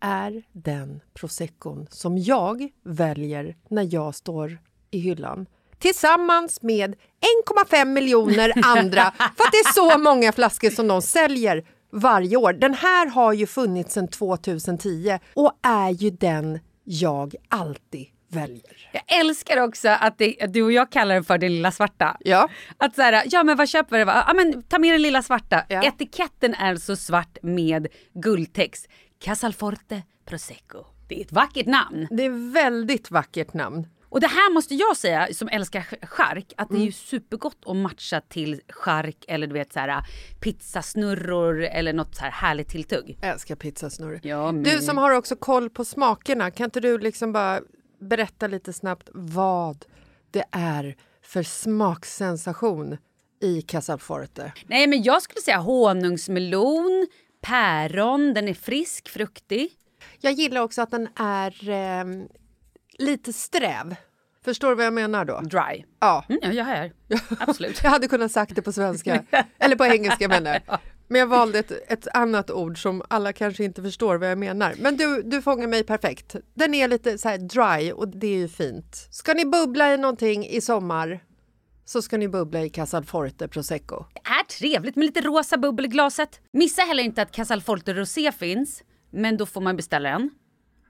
är 0.00 0.42
den 0.52 1.00
proseccon 1.14 1.86
som 1.90 2.18
jag 2.18 2.68
väljer 2.84 3.56
när 3.70 3.94
jag 3.94 4.14
står 4.14 4.58
i 4.90 4.98
hyllan 4.98 5.46
tillsammans 5.78 6.62
med 6.62 6.96
1,5 7.70 7.84
miljoner 7.84 8.52
andra 8.64 9.02
för 9.16 9.44
att 9.44 9.52
det 9.52 9.58
är 9.58 9.72
så 9.72 9.98
många 9.98 10.32
flaskor 10.32 10.70
som 10.70 10.88
de 10.88 11.02
säljer 11.02 11.64
varje 11.92 12.36
år. 12.36 12.52
Den 12.52 12.74
här 12.74 13.06
har 13.06 13.32
ju 13.32 13.46
funnits 13.46 13.94
sedan 13.94 14.08
2010 14.08 15.18
och 15.34 15.52
är 15.62 15.90
ju 15.90 16.10
den 16.10 16.58
jag 16.84 17.34
alltid 17.48 18.06
väljer. 18.28 18.90
Jag 18.92 19.20
älskar 19.20 19.60
också 19.60 19.88
att, 19.88 20.18
det, 20.18 20.42
att 20.42 20.52
du 20.52 20.62
och 20.62 20.72
jag 20.72 20.92
kallar 20.92 21.14
den 21.14 21.24
för 21.24 21.38
det 21.38 21.48
lilla 21.48 21.70
svarta. 21.70 22.16
Ja. 22.20 22.48
Att 22.76 22.94
så 22.94 23.02
här, 23.02 23.22
ja 23.26 23.42
men 23.42 23.56
vad 23.56 23.68
köper 23.68 23.98
du? 23.98 24.12
Ja 24.12 24.32
men 24.34 24.62
ta 24.62 24.78
med 24.78 24.94
den 24.94 25.02
lilla 25.02 25.22
svarta. 25.22 25.64
Ja. 25.68 25.82
Etiketten 25.84 26.54
är 26.54 26.76
så 26.76 26.96
svart 26.96 27.38
med 27.42 27.86
guldtext. 28.14 28.88
Casalforte 29.18 30.02
Prosecco. 30.24 30.84
Det 31.08 31.20
är 31.20 31.24
ett 31.24 31.32
vackert 31.32 31.66
namn. 31.66 32.08
Det 32.10 32.24
är 32.24 32.52
väldigt 32.52 33.10
vackert 33.10 33.54
namn. 33.54 33.86
Och 34.12 34.20
det 34.20 34.26
här 34.26 34.52
måste 34.52 34.74
jag 34.74 34.96
säga 34.96 35.28
som 35.34 35.48
älskar 35.48 35.80
ch- 35.80 36.06
chark 36.06 36.52
att 36.56 36.68
det 36.70 36.76
är 36.76 36.84
ju 36.84 36.92
supergott 36.92 37.58
att 37.66 37.76
matcha 37.76 38.20
till 38.20 38.60
chark 38.68 39.24
eller 39.28 39.46
du 39.46 39.52
vet 39.52 39.72
så 39.72 39.78
här 39.80 40.02
pizzasnurror 40.40 41.62
eller 41.62 41.92
något 41.92 42.14
så 42.14 42.22
här 42.22 42.30
härligt 42.30 42.68
tilltugg. 42.68 43.18
Jag 43.20 43.30
älskar 43.30 43.56
pizzasnurr. 43.56 44.20
Ja, 44.22 44.52
men- 44.52 44.62
Du 44.62 44.78
som 44.80 44.98
har 44.98 45.10
också 45.10 45.36
koll 45.36 45.70
på 45.70 45.84
smakerna, 45.84 46.50
kan 46.50 46.64
inte 46.64 46.80
du 46.80 46.98
liksom 46.98 47.32
bara 47.32 47.60
berätta 48.00 48.46
lite 48.46 48.72
snabbt 48.72 49.08
vad 49.12 49.84
det 50.30 50.44
är 50.52 50.96
för 51.22 51.42
smaksensation 51.42 52.96
i 53.42 53.62
Casalforte? 53.62 54.52
Nej 54.66 54.86
men 54.86 55.02
jag 55.02 55.22
skulle 55.22 55.40
säga 55.40 55.58
honungsmelon, 55.58 57.06
päron, 57.40 58.34
den 58.34 58.48
är 58.48 58.54
frisk, 58.54 59.08
fruktig. 59.08 59.68
Jag 60.20 60.32
gillar 60.32 60.60
också 60.60 60.82
att 60.82 60.90
den 60.90 61.08
är 61.16 61.68
ehm, 61.68 62.28
lite 62.98 63.32
sträv. 63.32 63.96
Förstår 64.44 64.68
du 64.68 64.74
vad 64.74 64.86
jag 64.86 64.92
menar 64.92 65.24
då? 65.24 65.40
Dry. 65.40 65.84
Ja. 66.00 66.24
Mm, 66.28 66.40
ja, 66.42 66.52
jag 66.52 66.64
hör. 66.64 66.92
Absolut. 67.38 67.80
Jag 67.82 67.90
hade 67.90 68.08
kunnat 68.08 68.32
sagt 68.32 68.54
det 68.54 68.62
på 68.62 68.72
svenska, 68.72 69.24
eller 69.58 69.76
på 69.76 69.84
engelska 69.86 70.28
menar 70.28 70.60
jag. 70.66 70.78
Men 71.08 71.18
jag 71.18 71.26
valde 71.26 71.58
ett, 71.58 71.72
ett 71.92 72.08
annat 72.14 72.50
ord 72.50 72.82
som 72.82 73.02
alla 73.08 73.32
kanske 73.32 73.64
inte 73.64 73.82
förstår 73.82 74.16
vad 74.16 74.30
jag 74.30 74.38
menar. 74.38 74.74
Men 74.78 74.96
du, 74.96 75.22
du 75.22 75.42
fångar 75.42 75.66
mig 75.66 75.84
perfekt. 75.84 76.36
Den 76.54 76.74
är 76.74 76.88
lite 76.88 77.18
så 77.18 77.28
här 77.28 77.38
dry 77.38 77.92
och 77.92 78.08
det 78.08 78.26
är 78.26 78.38
ju 78.38 78.48
fint. 78.48 79.08
Ska 79.10 79.34
ni 79.34 79.44
bubbla 79.44 79.94
i 79.94 79.96
någonting 79.96 80.46
i 80.46 80.60
sommar 80.60 81.20
så 81.84 82.02
ska 82.02 82.18
ni 82.18 82.28
bubbla 82.28 82.62
i 82.62 82.70
Casalforte 82.70 83.48
Prosecco. 83.48 84.04
Det 84.14 84.20
är 84.20 84.44
trevligt 84.58 84.96
med 84.96 85.06
lite 85.06 85.20
rosa 85.20 85.56
bubbel 85.56 85.84
i 85.84 85.88
glaset. 85.88 86.40
Missa 86.52 86.82
heller 86.82 87.02
inte 87.02 87.22
att 87.22 87.32
Casalforte 87.32 87.94
Rosé 87.94 88.32
finns. 88.32 88.82
Men 89.10 89.36
då 89.36 89.46
får 89.46 89.60
man 89.60 89.76
beställa 89.76 90.08
en. 90.08 90.30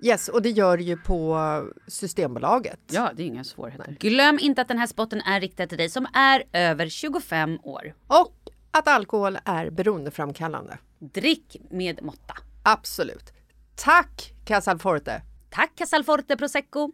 Yes, 0.04 0.28
och 0.28 0.42
det 0.42 0.50
gör 0.50 0.78
ju 0.78 0.96
på 0.96 1.38
Systembolaget. 1.86 2.80
Ja, 2.90 3.10
det 3.16 3.22
är 3.22 3.26
inga 3.26 3.44
svårigheter. 3.44 3.96
Glöm 4.00 4.38
inte 4.38 4.62
att 4.62 4.68
den 4.68 4.78
här 4.78 4.86
spotten 4.86 5.20
är 5.20 5.40
riktad 5.40 5.66
till 5.66 5.78
dig 5.78 5.88
som 5.88 6.06
är 6.14 6.42
över 6.52 6.88
25 6.88 7.58
år. 7.62 7.94
Och 8.06 8.36
att 8.70 8.88
alkohol 8.88 9.38
är 9.44 9.70
beroendeframkallande. 9.70 10.78
Drick 10.98 11.56
med 11.70 12.02
måtta. 12.02 12.34
Absolut. 12.62 13.32
Tack 13.76 14.32
Casalforte! 14.44 15.22
Tack 15.50 15.72
Casalforte 15.76 16.36
Prosecco. 16.36 16.92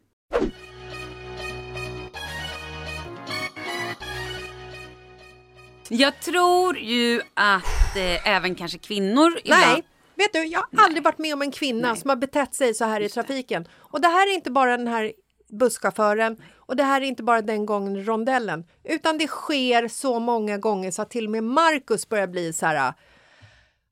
Jag 5.88 6.20
tror 6.20 6.78
ju 6.78 7.20
att 7.34 7.96
eh, 7.96 8.28
även 8.28 8.54
kanske 8.54 8.78
kvinnor 8.78 9.38
ibland... 9.44 9.82
Nej, 10.18 10.24
vet 10.26 10.32
du, 10.32 10.44
jag 10.44 10.64
har 10.72 10.84
aldrig 10.84 11.04
varit 11.04 11.18
med 11.18 11.34
om 11.34 11.42
en 11.42 11.50
kvinna 11.50 11.96
som 11.96 12.10
har 12.10 12.16
betett 12.16 12.54
sig 12.54 12.74
så 12.74 12.84
här 12.84 13.00
i 13.00 13.08
trafiken. 13.08 13.68
Och 13.74 14.00
det 14.00 14.08
här 14.08 14.26
är 14.30 14.34
inte 14.34 14.50
bara 14.50 14.76
den 14.76 14.86
här 14.88 15.12
busschauffören 15.50 16.42
och 16.56 16.76
det 16.76 16.82
här 16.82 17.00
är 17.00 17.04
inte 17.04 17.22
bara 17.22 17.42
den 17.42 17.66
gången 17.66 18.04
rondellen, 18.04 18.64
utan 18.84 19.18
det 19.18 19.26
sker 19.26 19.88
så 19.88 20.18
många 20.18 20.58
gånger 20.58 20.90
så 20.90 21.02
att 21.02 21.10
till 21.10 21.24
och 21.24 21.30
med 21.30 21.44
Marcus 21.44 22.08
börjar 22.08 22.26
bli 22.26 22.52
så 22.52 22.66
här 22.66 22.92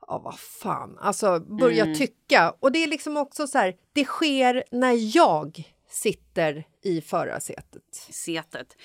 Ja, 0.08 0.18
vad 0.24 0.38
fan, 0.38 0.98
alltså 1.00 1.40
börja 1.40 1.94
tycka. 1.94 2.54
Och 2.60 2.72
det 2.72 2.82
är 2.82 2.86
liksom 2.86 3.16
också 3.16 3.46
så 3.46 3.58
här, 3.58 3.74
det 3.92 4.04
sker 4.04 4.64
när 4.70 5.16
jag 5.16 5.72
sitter 5.90 6.64
i 6.84 7.00
förarsätet. 7.00 7.82
Setet. 8.10 8.76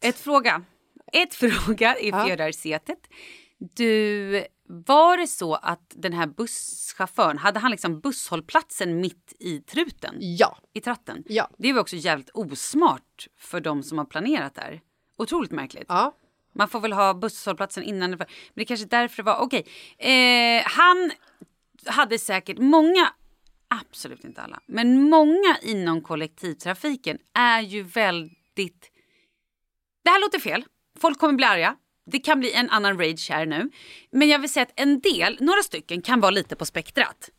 Ett 0.00 0.16
fråga. 0.18 0.64
Ett 1.12 1.34
fråga 1.34 1.98
i 1.98 2.08
Ja. 2.08 2.24
förarsätet. 2.26 2.98
Du, 3.58 4.44
var 4.74 5.16
det 5.16 5.26
så 5.26 5.54
att 5.54 5.92
den 5.94 6.12
här 6.12 6.26
busschauffören, 6.26 7.38
hade 7.38 7.60
han 7.60 7.70
liksom 7.70 8.00
busshållplatsen 8.00 9.00
mitt 9.00 9.32
i 9.38 9.60
truten? 9.60 10.14
Ja, 10.18 10.58
I 10.72 10.80
tratten? 10.80 11.24
Ja. 11.26 11.50
Det 11.58 11.68
är 11.68 11.72
väl 11.72 11.80
också 11.80 11.96
jävligt 11.96 12.30
osmart 12.34 13.28
för 13.38 13.60
de 13.60 13.82
som 13.82 13.98
har 13.98 14.04
planerat 14.04 14.54
där. 14.54 14.80
Otroligt 15.16 15.50
märkligt. 15.50 15.84
ja. 15.88 16.16
Man 16.54 16.68
får 16.68 16.80
väl 16.80 16.92
ha 16.92 17.14
busshållplatsen 17.14 17.82
innan. 17.84 18.10
Men 18.10 18.18
det 18.54 18.60
är 18.60 18.64
kanske 18.64 18.86
därför 18.86 19.16
det 19.16 19.22
var... 19.22 19.38
Okej. 19.38 19.66
Eh, 19.98 20.62
han 20.66 21.10
hade 21.86 22.18
säkert 22.18 22.58
många, 22.58 23.12
absolut 23.68 24.24
inte 24.24 24.42
alla, 24.42 24.60
men 24.66 25.02
många 25.02 25.56
inom 25.62 26.00
kollektivtrafiken 26.02 27.18
är 27.34 27.60
ju 27.60 27.82
väldigt... 27.82 28.90
Det 30.04 30.10
här 30.10 30.20
låter 30.20 30.38
fel. 30.38 30.64
Folk 30.98 31.18
kommer 31.18 31.34
bli 31.34 31.46
arga. 31.46 31.76
Det 32.12 32.18
kan 32.18 32.40
bli 32.40 32.52
en 32.52 32.70
annan 32.70 32.98
rage 32.98 33.30
här 33.30 33.46
nu. 33.46 33.70
Men 34.10 34.28
jag 34.28 34.38
vill 34.38 34.52
säga 34.52 34.62
att 34.62 34.80
en 34.80 35.00
del, 35.00 35.36
några 35.40 35.62
stycken, 35.62 36.02
kan 36.02 36.20
vara 36.20 36.30
lite 36.30 36.56
på 36.56 36.66
spektrat. 36.66 37.30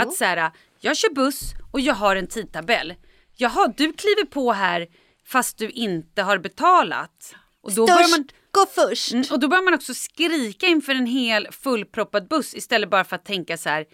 Att 0.00 0.14
så 0.14 0.24
här, 0.24 0.50
jag 0.80 0.96
kör 0.96 1.14
buss 1.14 1.40
och 1.72 1.80
jag 1.80 1.94
har 1.94 2.16
en 2.16 2.26
tidtabell. 2.26 2.94
Jaha, 3.36 3.72
du 3.76 3.92
kliver 3.92 4.24
på 4.24 4.52
här 4.52 4.86
fast 5.26 5.58
du 5.58 5.70
inte 5.70 6.22
har 6.22 6.38
betalat. 6.38 7.34
Och 7.60 7.74
då 7.74 7.86
börjar 7.86 8.10
man, 8.10 8.28
gå 8.50 8.66
först! 8.66 9.12
Mm, 9.12 9.24
och 9.30 9.40
då 9.40 9.48
börjar 9.48 9.62
man 9.62 9.74
också 9.74 9.94
skrika 9.94 10.66
inför 10.66 10.94
en 10.94 11.06
hel 11.06 11.48
fullproppad 11.52 12.28
buss 12.28 12.54
istället 12.54 12.90
bara 12.90 13.04
för 13.04 13.16
att 13.16 13.24
tänka 13.24 13.56
så 13.56 13.68
här. 13.68 13.86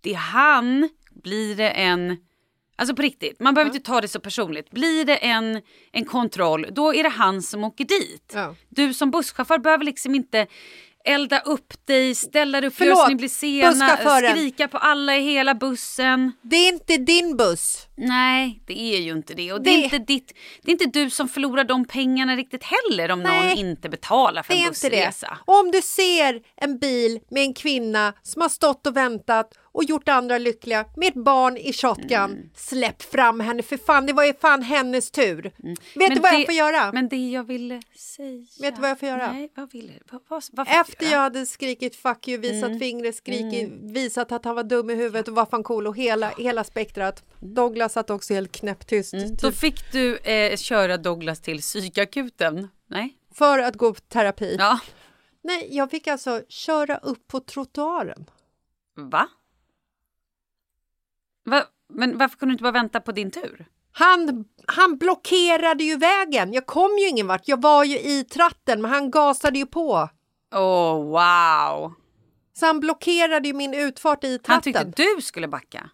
Det 0.00 0.10
är 0.12 0.16
han, 0.16 0.88
blir 1.22 1.56
det 1.56 1.70
en... 1.70 2.16
Alltså 2.78 2.96
på 2.96 3.02
riktigt, 3.02 3.40
man 3.40 3.54
behöver 3.54 3.74
inte 3.74 3.86
ta 3.86 4.00
det 4.00 4.08
så 4.08 4.20
personligt. 4.20 4.70
Blir 4.70 5.04
det 5.04 5.16
en, 5.16 5.62
en 5.92 6.04
kontroll, 6.04 6.66
då 6.70 6.94
är 6.94 7.02
det 7.02 7.08
han 7.08 7.42
som 7.42 7.64
åker 7.64 7.84
dit. 7.84 8.32
Ja. 8.34 8.54
Du 8.68 8.94
som 8.94 9.10
busschaufför 9.10 9.58
behöver 9.58 9.84
liksom 9.84 10.14
inte 10.14 10.46
elda 11.04 11.40
upp 11.40 11.86
dig, 11.86 12.14
ställa 12.14 12.60
dig 12.60 12.68
upp, 12.68 12.74
Förlåt, 12.76 13.08
ni 13.08 13.14
blir 13.14 13.28
sena, 13.28 13.96
skrika 14.32 14.68
på 14.68 14.78
alla 14.78 15.16
i 15.16 15.20
hela 15.20 15.54
bussen. 15.54 16.32
Det 16.42 16.56
är 16.56 16.68
inte 16.72 16.96
din 16.96 17.36
buss. 17.36 17.85
Nej, 17.96 18.62
det 18.66 18.80
är 18.96 19.00
ju 19.00 19.12
inte 19.12 19.34
det. 19.34 19.52
Och 19.52 19.62
det, 19.62 19.70
är 19.70 19.76
Det- 19.78 19.84
inte 19.84 19.98
ditt, 19.98 20.32
det 20.62 20.70
är 20.70 20.72
inte 20.72 21.00
du 21.00 21.10
som 21.10 21.28
förlorar 21.28 21.64
de 21.64 21.84
pengarna 21.84 22.36
riktigt 22.36 22.62
heller 22.64 23.10
om 23.10 23.22
Nej, 23.22 23.48
någon 23.48 23.58
inte 23.58 23.88
betalar 23.88 24.42
för 24.42 24.52
Det 24.54 24.58
en 24.60 24.64
är 24.64 24.68
bussresa. 24.68 25.38
Om 25.44 25.70
du 25.70 25.82
ser 25.82 26.40
en 26.56 26.78
bil 26.78 27.20
med 27.30 27.42
en 27.42 27.54
kvinna 27.54 28.12
som 28.22 28.42
har 28.42 28.48
stått 28.48 28.86
och 28.86 28.96
väntat 28.96 29.54
och 29.72 29.84
gjort 29.84 30.08
andra 30.08 30.38
lyckliga 30.38 30.84
med 30.96 31.08
ett 31.08 31.24
barn 31.24 31.56
i 31.56 31.72
shotgun, 31.72 32.12
Mm. 32.24 32.50
släpp 32.56 33.02
fram 33.02 33.40
henne 33.40 33.62
för 33.62 33.76
fan, 33.76 34.06
det 34.06 34.12
var 34.12 34.24
ju 34.24 34.34
fan 34.34 34.62
hennes 34.62 35.10
tur. 35.10 35.42
Vet 35.42 35.58
Mm. 35.64 35.76
Men 35.96 36.10
du 36.14 36.20
vad 36.20 36.32
det- 36.32 36.36
jag 36.36 36.46
får 36.46 36.54
göra? 36.54 36.92
Men 36.92 37.08
det 37.08 37.16
jag 37.30 37.44
ville 37.44 37.80
säga... 37.96 38.46
Vet 38.60 38.74
du 38.76 38.80
vad 38.80 38.90
jag 38.90 38.98
får 39.00 39.08
göra? 39.08 39.32
Nej, 39.32 39.52
vad 39.56 39.72
ville 39.72 39.92
vad, 40.10 40.20
vad, 40.28 40.42
vad 40.52 40.66
Efter 40.80 41.12
jag 41.12 41.18
hade 41.18 41.46
skrikit 41.46 41.96
fuck 41.96 42.28
you, 42.28 42.38
visat 42.40 42.68
Mm. 42.68 42.78
fingret, 42.80 43.16
skrikit, 43.16 43.68
visat 43.82 44.32
att 44.32 44.44
han 44.44 44.54
var 44.54 44.62
dum 44.64 44.90
i 44.90 44.94
huvudet 44.94 45.28
och 45.28 45.34
var 45.34 45.46
fan 45.46 45.62
cool 45.62 45.86
och 45.86 45.96
hela, 45.96 46.28
hela 46.38 46.64
spektrat. 46.64 47.24
Douglas 47.40 47.85
satt 47.90 48.10
också 48.10 48.34
helt 48.34 48.52
knäpptyst. 48.52 49.14
Mm. 49.14 49.30
Då 49.30 49.50
Typ, 49.50 49.58
fick 49.58 49.92
du 49.92 50.16
eh, 50.16 50.56
köra 50.56 50.96
Douglas 50.96 51.40
till 51.40 51.60
psykakuten. 51.60 52.68
Nej? 52.88 53.18
för 53.34 53.58
att 53.58 53.74
gå 53.76 53.94
på 53.94 54.00
terapi. 54.00 54.56
Ja. 54.58 54.80
Nej, 55.42 55.68
jag 55.76 55.90
fick 55.90 56.06
alltså 56.06 56.42
köra 56.48 56.96
upp 56.96 57.28
på 57.28 57.40
trottoaren. 57.40 58.30
Va? 58.96 59.28
Va? 61.44 61.64
Men 61.88 62.18
varför 62.18 62.36
kunde 62.38 62.50
du 62.50 62.54
inte 62.54 62.62
bara 62.62 62.72
vänta 62.72 63.00
på 63.00 63.12
din 63.12 63.30
tur? 63.30 63.66
Han, 63.92 64.44
han 64.66 64.98
blockerade 64.98 65.84
ju 65.84 65.96
vägen. 65.96 66.52
Jag 66.52 66.66
kom 66.66 66.98
ju 66.98 67.08
ingen 67.08 67.26
vart. 67.26 67.48
Jag 67.48 67.62
var 67.62 67.84
ju 67.84 67.98
i 67.98 68.24
tratten, 68.24 68.82
men 68.82 68.90
han 68.90 69.10
gasade 69.10 69.58
ju 69.58 69.66
på. 69.66 70.08
Åh, 70.54 70.94
wow! 71.04 71.94
Så 72.52 72.66
han 72.66 72.80
blockerade 72.80 73.48
ju 73.48 73.54
min 73.54 73.74
utfart 73.74 74.24
i 74.24 74.30
Han 74.30 74.38
tratten. 74.62 74.92
tyckte 74.92 75.02
du 75.16 75.22
skulle 75.22 75.48
backa. 75.48 75.90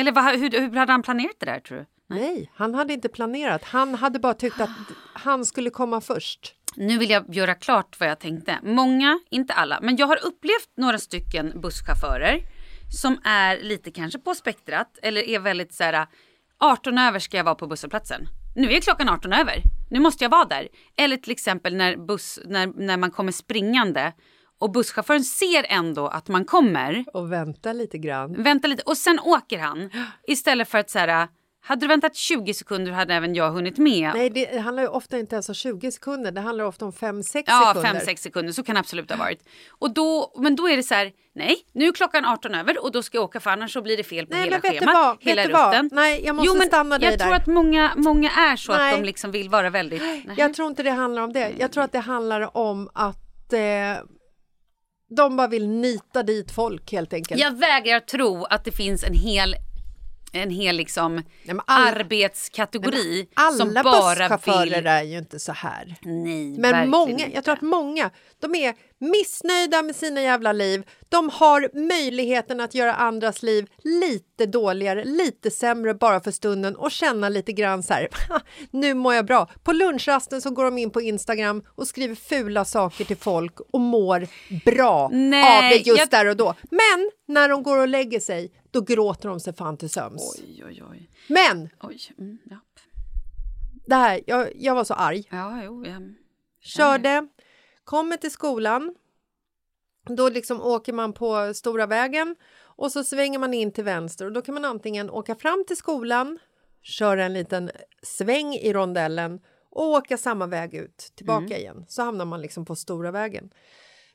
Eller 0.00 0.12
vad, 0.12 0.24
hur, 0.24 0.50
hur 0.50 0.76
hade 0.76 0.92
han 0.92 1.02
planerat 1.02 1.36
det 1.38 1.46
där 1.46 1.60
tror 1.60 1.78
du? 1.78 1.86
Nej, 2.06 2.50
han 2.54 2.74
hade 2.74 2.92
inte 2.92 3.08
planerat. 3.08 3.64
Han 3.64 3.94
hade 3.94 4.18
bara 4.18 4.34
tyckt 4.34 4.60
att 4.60 4.70
han 5.14 5.44
skulle 5.44 5.70
komma 5.70 6.00
först. 6.00 6.54
Nu 6.76 6.98
vill 6.98 7.10
jag 7.10 7.34
göra 7.34 7.54
klart 7.54 8.00
vad 8.00 8.08
jag 8.08 8.20
tänkte. 8.20 8.58
Många, 8.62 9.20
inte 9.30 9.52
alla, 9.52 9.78
men 9.82 9.96
jag 9.96 10.06
har 10.06 10.26
upplevt 10.26 10.70
några 10.76 10.98
stycken 10.98 11.60
busschaufförer 11.60 12.40
som 13.02 13.20
är 13.24 13.60
lite 13.62 13.90
kanske 13.90 14.18
på 14.18 14.34
spektrat 14.34 14.98
eller 15.02 15.28
är 15.28 15.38
väldigt 15.38 15.74
så 15.74 15.84
här 15.84 16.06
18 16.60 16.98
över 16.98 17.18
ska 17.18 17.36
jag 17.36 17.44
vara 17.44 17.54
på 17.54 17.66
busshållplatsen. 17.66 18.28
Nu 18.56 18.72
är 18.72 18.80
klockan 18.80 19.08
18 19.08 19.32
över. 19.32 19.62
Nu 19.90 20.00
måste 20.00 20.24
jag 20.24 20.30
vara 20.30 20.44
där. 20.44 20.68
Eller 20.96 21.16
till 21.16 21.32
exempel 21.32 21.76
när, 21.76 21.96
buss, 21.96 22.38
när, 22.44 22.66
när 22.66 22.96
man 22.96 23.10
kommer 23.10 23.32
springande 23.32 24.12
och 24.60 24.70
busschauffören 24.72 25.24
ser 25.24 25.66
ändå 25.68 26.06
att 26.06 26.28
man 26.28 26.44
kommer. 26.44 27.04
Och 27.14 27.32
vänta 27.32 27.72
lite 27.72 27.98
grann. 27.98 28.42
Vänta 28.42 28.68
lite 28.68 28.82
och 28.86 28.96
sen 28.96 29.18
åker 29.20 29.58
han. 29.58 29.90
Istället 30.26 30.68
för 30.68 30.78
att 30.78 30.90
så 30.90 30.98
här, 30.98 31.28
hade 31.62 31.80
du 31.80 31.86
väntat 31.88 32.16
20 32.16 32.54
sekunder 32.54 32.92
hade 32.92 33.14
även 33.14 33.34
jag 33.34 33.50
hunnit 33.50 33.78
med. 33.78 34.10
Nej, 34.14 34.30
det 34.30 34.58
handlar 34.58 34.82
ju 34.82 34.88
ofta 34.88 35.18
inte 35.18 35.34
ens 35.34 35.48
om 35.48 35.54
20 35.54 35.90
sekunder. 35.92 36.30
Det 36.32 36.40
handlar 36.40 36.64
ofta 36.64 36.84
om 36.84 36.92
5-6 36.92 37.42
Ja, 37.46 37.72
sekunder. 37.74 38.00
5-6 38.00 38.16
sekunder. 38.16 38.52
Så 38.52 38.62
kan 38.62 38.74
det 38.74 38.78
absolut 38.80 39.10
ha 39.10 39.16
varit. 39.18 39.48
Och 39.70 39.94
då, 39.94 40.32
men 40.38 40.56
då 40.56 40.68
är 40.68 40.76
det 40.76 40.82
så 40.82 40.94
här, 40.94 41.12
nej, 41.34 41.56
nu 41.72 41.84
är 41.88 41.92
klockan 41.92 42.24
18 42.24 42.54
över 42.54 42.84
och 42.84 42.92
då 42.92 43.02
ska 43.02 43.16
jag 43.18 43.24
åka 43.24 43.40
för 43.40 43.50
annars 43.50 43.72
så 43.72 43.82
blir 43.82 43.96
det 43.96 44.04
fel 44.04 44.26
på 44.26 44.34
Nej, 44.34 44.44
hela 44.44 44.60
men 44.62 44.72
vet 44.72 44.80
schemat. 44.80 44.94
vad? 44.94 45.16
Hela 45.20 45.42
Vet 45.42 45.48
du 45.48 45.52
vad? 45.52 45.68
rutten. 45.74 45.90
Nej, 45.92 46.22
jag 46.24 46.36
måste 46.36 46.46
jo, 46.46 46.58
men 46.58 46.66
stanna 46.66 46.98
dig 46.98 47.10
Jag 47.10 47.18
där. 47.18 47.24
tror 47.26 47.34
att 47.36 47.46
många, 47.46 47.92
många 47.96 48.30
är 48.30 48.56
så 48.56 48.72
Nej. 48.72 48.92
att 48.92 48.98
de 49.00 49.04
liksom 49.06 49.30
vill 49.30 49.48
vara 49.48 49.70
väldigt... 49.70 50.02
Nej. 50.02 50.34
Jag 50.36 50.54
tror 50.54 50.68
inte 50.68 50.82
det 50.82 50.90
handlar 50.90 51.22
om 51.22 51.32
det. 51.32 51.52
Jag 51.58 51.72
tror 51.72 51.84
att 51.84 51.92
det 51.92 51.98
handlar 51.98 52.56
om 52.56 52.90
att 52.94 53.52
eh, 53.52 53.58
de 55.10 55.36
bara 55.36 55.48
vill 55.48 55.68
nita 55.68 56.22
dit 56.22 56.50
folk 56.50 56.92
helt 56.92 57.12
enkelt. 57.12 57.40
Jag 57.40 57.58
vägrar 57.58 58.00
tro 58.00 58.44
att 58.44 58.64
det 58.64 58.72
finns 58.72 59.04
en 59.04 59.14
hel 59.14 59.56
en 60.32 60.50
hel 60.50 60.76
liksom 60.76 61.22
men 61.44 61.60
alla- 61.66 61.90
arbetskategori 61.90 63.28
Alla 63.34 63.56
som 63.56 63.74
bara 63.74 63.82
busschaufförer 63.82 64.64
vill... 64.76 64.86
är 64.86 65.02
ju 65.02 65.18
inte 65.18 65.38
så 65.38 65.52
här. 65.52 65.96
Nej, 66.02 66.58
Men 66.58 66.90
många, 66.90 67.28
jag 67.28 67.44
tror 67.44 67.54
att 67.54 67.62
många, 67.62 68.10
de 68.40 68.54
är 68.54 68.74
missnöjda 69.00 69.82
med 69.82 69.96
sina 69.96 70.22
jävla 70.22 70.52
liv. 70.52 70.82
De 71.08 71.28
har 71.30 71.70
möjligheten 71.88 72.60
att 72.60 72.74
göra 72.74 72.94
andras 72.94 73.42
liv 73.42 73.66
lite 73.84 74.46
dåligare, 74.46 75.04
lite 75.04 75.50
sämre 75.50 75.94
bara 75.94 76.20
för 76.20 76.30
stunden 76.30 76.76
och 76.76 76.90
känna 76.90 77.28
lite 77.28 77.52
grann 77.52 77.82
så 77.82 77.94
här, 77.94 78.08
nu 78.70 78.94
mår 78.94 79.14
jag 79.14 79.26
bra. 79.26 79.50
På 79.62 79.72
lunchrasten 79.72 80.40
så 80.40 80.50
går 80.50 80.64
de 80.64 80.78
in 80.78 80.90
på 80.90 81.00
Instagram 81.00 81.62
och 81.74 81.86
skriver 81.88 82.14
fula 82.14 82.64
saker 82.64 83.04
till 83.04 83.16
folk 83.16 83.60
och 83.60 83.80
mår 83.80 84.26
bra 84.64 85.08
Nej, 85.12 85.56
av 85.58 85.62
det 85.70 85.86
just 85.86 85.98
jag- 85.98 86.10
där 86.10 86.26
och 86.28 86.36
då. 86.36 86.54
Men 86.70 87.10
när 87.28 87.48
de 87.48 87.62
går 87.62 87.78
och 87.78 87.88
lägger 87.88 88.20
sig, 88.20 88.52
då 88.70 88.80
gråter 88.80 89.28
de 89.28 89.40
sig 89.40 89.54
fan 89.54 89.76
till 89.76 89.90
söms. 89.90 90.38
Oj, 90.38 90.64
oj, 90.66 90.82
oj. 90.90 91.10
Men 91.28 91.68
oj 91.80 91.98
mm, 92.18 92.38
ja. 92.44 92.56
det 93.86 93.94
här, 93.94 94.20
jag, 94.26 94.48
jag 94.56 94.74
var 94.74 94.84
så 94.84 94.94
arg. 94.94 95.28
ja, 95.30 95.60
jo, 95.64 95.84
ja. 95.86 95.96
Körde, 96.62 97.28
kommer 97.84 98.16
till 98.16 98.30
skolan. 98.30 98.94
Då 100.04 100.28
liksom 100.28 100.62
åker 100.62 100.92
man 100.92 101.12
på 101.12 101.54
stora 101.54 101.86
vägen 101.86 102.36
och 102.62 102.92
så 102.92 103.04
svänger 103.04 103.38
man 103.38 103.54
in 103.54 103.72
till 103.72 103.84
vänster 103.84 104.26
och 104.26 104.32
då 104.32 104.42
kan 104.42 104.54
man 104.54 104.64
antingen 104.64 105.10
åka 105.10 105.34
fram 105.34 105.64
till 105.66 105.76
skolan, 105.76 106.38
köra 106.82 107.24
en 107.24 107.32
liten 107.32 107.70
sväng 108.02 108.54
i 108.54 108.72
rondellen 108.72 109.40
och 109.70 109.84
åka 109.84 110.16
samma 110.16 110.46
väg 110.46 110.74
ut 110.74 111.12
tillbaka 111.14 111.58
igen. 111.58 111.84
Så 111.88 112.02
hamnar 112.02 112.24
man 112.24 112.42
liksom 112.42 112.64
på 112.64 112.76
stora 112.76 113.10
vägen. 113.10 113.50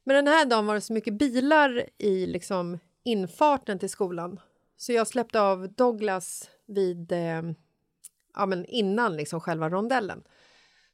Men 0.04 0.16
den 0.16 0.34
här 0.34 0.46
dagen 0.46 0.66
var 0.66 0.76
det 0.76 0.82
så 0.82 0.94
mycket 0.94 1.14
bilar 1.14 1.90
i 1.98 2.26
liksom 2.26 2.80
infarten 3.04 3.80
till 3.80 3.90
skolan 3.90 4.40
så 4.78 4.92
jag 4.92 5.08
släppte 5.08 5.42
av 5.42 5.74
Douglas 5.74 6.50
vid 6.68 7.12
eh, 7.12 7.42
ja, 8.34 8.46
men 8.46 8.66
innan 8.66 9.18
liksom 9.18 9.42
själva 9.42 9.70
rondellen. 9.70 10.24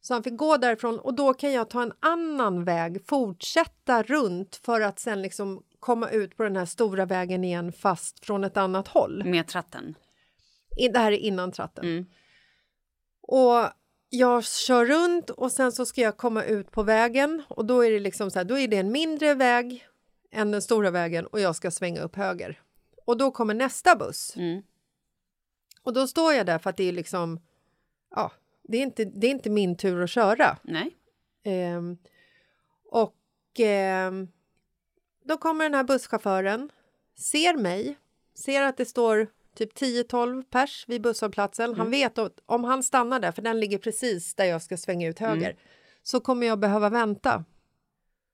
Så 0.01 0.13
han 0.13 0.23
fick 0.23 0.37
gå 0.37 0.57
därifrån 0.57 0.99
och 0.99 1.13
då 1.13 1.33
kan 1.33 1.51
jag 1.51 1.69
ta 1.69 1.81
en 1.81 1.93
annan 1.99 2.63
väg, 2.63 3.07
fortsätta 3.07 4.03
runt 4.03 4.55
för 4.55 4.81
att 4.81 4.99
sen 4.99 5.21
liksom 5.21 5.63
komma 5.79 6.09
ut 6.09 6.37
på 6.37 6.43
den 6.43 6.55
här 6.55 6.65
stora 6.65 7.05
vägen 7.05 7.43
igen 7.43 7.71
fast 7.71 8.25
från 8.25 8.43
ett 8.43 8.57
annat 8.57 8.87
håll. 8.87 9.23
Med 9.25 9.47
tratten. 9.47 9.95
Det 10.93 10.99
här 10.99 11.11
är 11.11 11.17
innan 11.17 11.51
tratten. 11.51 11.85
Mm. 11.85 12.05
Och 13.21 13.69
jag 14.09 14.45
kör 14.45 14.85
runt 14.85 15.29
och 15.29 15.51
sen 15.51 15.71
så 15.71 15.85
ska 15.85 16.01
jag 16.01 16.17
komma 16.17 16.43
ut 16.43 16.71
på 16.71 16.83
vägen 16.83 17.43
och 17.49 17.65
då 17.65 17.85
är 17.85 17.91
det 17.91 17.99
liksom 17.99 18.31
så 18.31 18.39
här, 18.39 18.43
då 18.43 18.57
är 18.57 18.67
det 18.67 18.77
en 18.77 18.91
mindre 18.91 19.33
väg 19.33 19.87
än 20.31 20.51
den 20.51 20.61
stora 20.61 20.91
vägen 20.91 21.25
och 21.25 21.39
jag 21.39 21.55
ska 21.55 21.71
svänga 21.71 22.01
upp 22.01 22.15
höger. 22.15 22.61
Och 23.05 23.17
då 23.17 23.31
kommer 23.31 23.53
nästa 23.53 23.95
buss. 23.95 24.33
Mm. 24.35 24.63
Och 25.83 25.93
då 25.93 26.07
står 26.07 26.33
jag 26.33 26.45
där 26.45 26.59
för 26.59 26.69
att 26.69 26.77
det 26.77 26.83
är 26.83 26.91
liksom, 26.91 27.39
ja, 28.15 28.31
det 28.71 28.77
är 28.77 28.83
inte, 28.83 29.05
det 29.05 29.27
är 29.27 29.31
inte 29.31 29.49
min 29.49 29.77
tur 29.77 30.03
att 30.03 30.09
köra. 30.09 30.57
Nej. 30.63 30.97
Ehm, 31.43 31.97
och 32.91 33.15
ehm, 33.59 34.27
då 35.23 35.37
kommer 35.37 35.65
den 35.65 35.73
här 35.73 35.83
busschauffören, 35.83 36.69
ser 37.17 37.57
mig, 37.57 37.97
ser 38.35 38.61
att 38.63 38.77
det 38.77 38.85
står 38.85 39.27
typ 39.55 39.77
10-12 39.77 40.43
pers 40.43 40.85
vid 40.87 41.01
busshållplatsen. 41.01 41.75
Han 41.75 41.91
vet 41.91 42.17
att 42.17 42.39
om 42.45 42.63
han 42.63 42.83
stannar 42.83 43.19
där, 43.19 43.31
för 43.31 43.41
den 43.41 43.59
ligger 43.59 43.77
precis 43.77 44.35
där 44.35 44.45
jag 44.45 44.61
ska 44.61 44.77
svänga 44.77 45.07
ut 45.07 45.19
höger, 45.19 45.55
så 46.03 46.19
kommer 46.19 46.47
jag 46.47 46.59
behöva 46.59 46.89
vänta. 46.89 47.45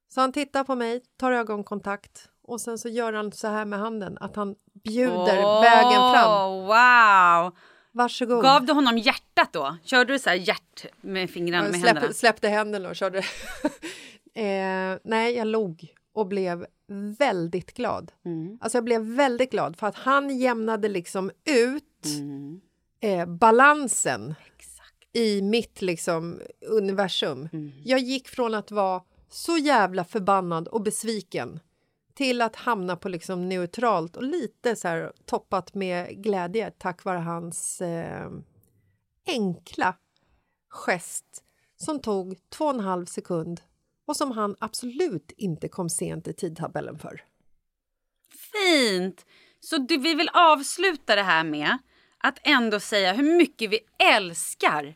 Så 0.10 0.21
han 0.21 0.32
tittar 0.32 0.63
på 0.63 0.76
mig, 0.76 1.02
tar 1.17 1.32
ögonkontakt 1.32 2.30
och 2.43 2.62
sen 2.62 2.78
så 2.78 2.89
gör 2.89 3.13
han 3.13 3.32
så 3.32 3.47
här 3.47 3.65
med 3.65 3.80
handen, 3.80 4.17
att 4.21 4.36
han 4.36 4.56
bjuder 4.84 5.45
Åh, 5.45 5.62
vägen 5.62 6.13
fram. 6.13 6.52
Wow! 6.52 7.58
Varsågod. 7.97 8.41
Gav 8.43 8.65
du 8.65 8.73
honom 8.73 8.97
hjärtat 8.97 9.53
då? 9.53 9.77
Körde 9.83 10.13
du 10.13 10.19
så 10.19 10.29
här 10.29 10.38
hjärt 10.38 10.86
med 11.01 11.29
fingrarna 11.29 11.63
Jag 11.65 11.71
med 11.71 11.81
släpp, 11.81 11.93
händerna? 11.95 12.13
släppte 12.13 12.47
händerna 12.47 12.89
och 12.89 12.95
körde. 12.95 13.17
eh, 14.33 14.99
nej, 15.03 15.36
jag 15.36 15.47
log 15.47 15.93
och 16.13 16.27
blev 16.27 16.65
väldigt 17.19 17.73
glad. 17.73 18.12
Mm. 18.25 18.57
Alltså 18.62 18.77
jag 18.77 18.83
blev 18.83 19.01
väldigt 19.01 19.51
glad 19.51 19.77
för 19.77 19.88
att 19.88 19.95
han 19.95 20.38
jämnade 20.38 20.88
liksom 20.89 21.31
ut 21.45 21.83
Mm. 22.05 22.62
eh, 22.99 23.25
balansen 23.25 24.36
Exakt. 24.57 24.93
i 25.13 25.41
mitt 25.41 25.81
liksom 25.81 26.41
universum. 26.67 27.49
Mm. 27.53 27.71
Jag 27.83 27.99
gick 27.99 28.27
från 28.27 28.53
att 28.53 28.71
vara 28.71 29.01
så 29.29 29.57
jävla 29.57 30.03
förbannad 30.03 30.67
och 30.67 30.81
besviken 30.81 31.60
till 32.17 32.41
att 32.41 32.56
hamna 32.56 32.95
på 32.95 33.10
liksom 33.10 33.49
neutralt 33.49 34.15
och 34.15 34.23
lite 34.23 34.75
så 34.75 34.88
här 34.88 35.12
toppat 35.25 35.73
med 35.73 36.23
glädje 36.23 36.71
tack 36.71 37.03
vare 37.03 37.17
hans 37.17 37.82
eh, 37.82 38.30
enkla 39.27 39.95
gest 40.69 41.43
som 41.75 41.99
tog 41.99 42.38
två 42.49 42.65
och 42.65 42.73
en 42.73 42.80
halv 42.80 43.06
sekund 43.06 43.62
och 44.06 44.17
som 44.17 44.32
han 44.32 44.56
absolut 44.60 45.32
inte 45.38 45.67
kom 45.67 45.89
sent 45.89 46.27
i 46.27 46.34
tidtabellen 46.34 46.99
för. 46.99 47.23
Fint! 48.51 49.25
Så 49.60 49.77
du, 49.77 49.97
vi 49.97 50.13
vill 50.13 50.30
avsluta 50.34 51.15
det 51.15 51.23
här 51.23 51.43
med 51.43 51.77
att 52.17 52.39
ändå 52.43 52.80
säga 52.80 53.13
hur 53.13 53.38
mycket 53.38 53.69
vi 53.69 53.80
älskar 53.99 54.95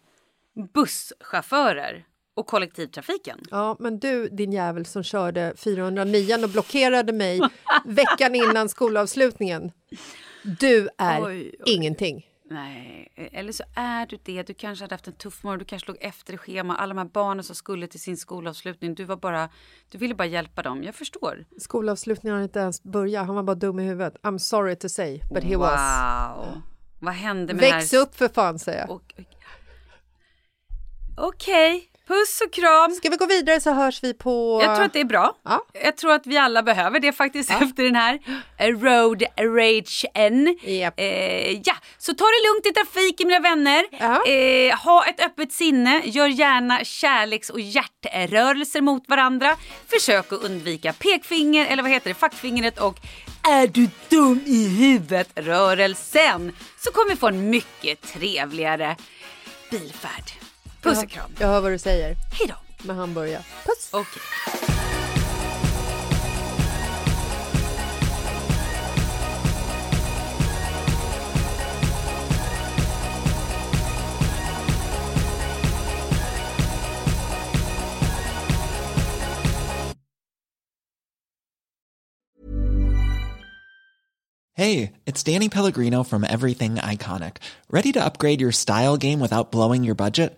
busschaufförer 0.73 2.05
och 2.41 2.47
kollektivtrafiken. 2.47 3.39
Ja, 3.51 3.75
men 3.79 3.99
du 3.99 4.29
din 4.29 4.51
jävel 4.51 4.85
som 4.85 5.03
körde 5.03 5.53
409 5.57 6.43
och 6.43 6.49
blockerade 6.49 7.13
mig 7.13 7.39
veckan 7.85 8.35
innan 8.35 8.69
skolavslutningen. 8.69 9.71
Du 10.59 10.89
är 10.97 11.23
Oj, 11.25 11.51
oj. 11.59 11.73
ingenting. 11.73 12.27
Nej, 12.49 13.11
eller 13.31 13.51
så 13.51 13.63
är 13.75 14.05
du 14.05 14.17
det. 14.23 14.43
Du 14.43 14.53
kanske 14.53 14.83
hade 14.83 14.93
haft 14.95 15.07
en 15.07 15.13
tuff 15.13 15.43
morgon, 15.43 15.59
du 15.59 15.65
kanske 15.65 15.87
låg 15.87 15.97
efter 16.01 16.33
i 16.33 16.37
schema. 16.37 16.75
Alla 16.75 16.93
de 16.93 16.97
här 16.97 17.05
barnen 17.13 17.43
som 17.43 17.55
skulle 17.55 17.87
till 17.87 18.01
sin 18.01 18.17
skolavslutning, 18.17 18.95
du 18.95 19.03
var 19.03 19.15
bara, 19.15 19.49
du 19.89 19.97
ville 19.97 20.15
bara 20.15 20.27
hjälpa 20.27 20.61
dem. 20.61 20.83
Jag 20.83 20.95
förstår. 20.95 21.45
Skolavslutningen 21.59 22.37
har 22.37 22.43
inte 22.43 22.59
ens 22.59 22.83
börjat, 22.83 23.25
han 23.25 23.35
var 23.35 23.43
bara 23.43 23.55
dum 23.55 23.79
i 23.79 23.83
huvudet. 23.83 24.17
I'm 24.23 24.37
sorry 24.37 24.75
to 24.75 24.89
say, 24.89 25.21
but 25.33 25.43
he 25.43 25.55
wow. 25.55 25.59
was. 25.59 26.57
Vad 26.99 27.13
hände 27.13 27.53
med 27.53 27.61
Väx 27.61 27.91
här? 27.91 27.99
upp 27.99 28.15
för 28.15 28.27
fan, 28.27 28.59
säger 28.59 28.87
jag. 28.87 29.01
Okej, 31.17 31.89
puss 32.07 32.41
och 32.45 32.53
kram. 32.53 32.91
Ska 32.91 33.09
vi 33.09 33.17
gå 33.17 33.25
vidare 33.25 33.61
så 33.61 33.71
hörs 33.71 34.03
vi 34.03 34.13
på... 34.13 34.61
Jag 34.63 34.75
tror 34.75 34.85
att 34.85 34.93
det 34.93 34.99
är 34.99 35.05
bra. 35.05 35.35
Ja. 35.43 35.65
Jag 35.83 35.97
tror 35.97 36.11
att 36.13 36.27
vi 36.27 36.37
alla 36.37 36.63
behöver 36.63 36.99
det 36.99 37.11
faktiskt 37.11 37.51
efter 37.51 37.83
den 37.83 37.95
här 37.95 38.19
eh, 38.57 38.67
road 38.67 39.23
ragen. 39.39 40.57
Japp. 40.61 40.93
Eh, 40.99 41.51
ja, 41.51 41.75
så 41.97 42.13
ta 42.13 42.25
det 42.25 42.49
lugnt 42.49 42.65
i 42.65 42.73
trafiken 42.73 43.27
mina 43.27 43.39
vänner. 43.39 43.85
Ja. 43.91 44.25
Eh, 44.31 44.79
ha 44.79 45.05
ett 45.05 45.25
öppet 45.25 45.51
sinne. 45.51 46.01
Gör 46.05 46.27
gärna 46.27 46.83
kärleks 46.83 47.49
och 47.49 47.59
hjärtrörelser 47.59 48.81
mot 48.81 49.09
varandra. 49.09 49.55
Försök 49.87 50.33
att 50.33 50.43
undvika 50.43 50.93
pekfinger 50.93 51.65
eller 51.65 51.83
vad 51.83 51.91
heter 51.91 52.09
det, 52.09 52.15
fackfingret 52.15 52.79
och 52.79 52.99
är 53.49 53.67
du 53.67 53.89
dum 54.09 54.41
i 54.45 54.67
huvudet 54.67 55.29
rörelsen. 55.35 56.55
Så 56.77 56.91
kommer 56.91 57.09
vi 57.09 57.15
få 57.15 57.27
en 57.27 57.49
mycket 57.49 58.01
trevligare 58.01 58.95
bilfärd. 59.71 60.50
Puss 60.81 61.03
och 61.03 61.09
kram. 61.09 61.31
Jag 61.39 61.47
hör 61.47 61.61
vad 61.61 61.71
du 61.71 61.77
säger 61.77 62.17
Hej 62.31 62.47
då. 62.47 62.85
med 62.87 62.95
hamburgare. 62.95 63.43
Puss! 63.65 63.89
Okej. 63.91 64.21
Hey, 84.53 84.93
it's 85.07 85.23
Danny 85.23 85.49
Pellegrino 85.49 86.03
from 86.03 86.23
Everything 86.23 86.75
Iconic. 86.75 87.37
Ready 87.71 87.91
to 87.93 88.03
upgrade 88.03 88.41
your 88.41 88.51
style 88.51 88.95
game 88.95 89.19
without 89.19 89.51
blowing 89.51 89.83
your 89.83 89.95
budget? 89.95 90.37